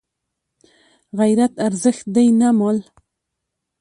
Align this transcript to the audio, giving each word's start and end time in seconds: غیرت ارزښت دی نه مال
غیرت 1.19 1.53
ارزښت 1.67 2.05
دی 2.15 2.27
نه 2.39 2.49
مال 2.57 2.77